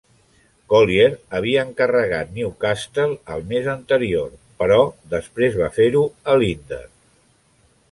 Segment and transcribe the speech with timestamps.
[0.71, 4.33] Collier havia encarregat "Newcastle" el mes anterior,
[4.65, 4.81] però
[5.15, 6.83] després va fer-ho a "Leander".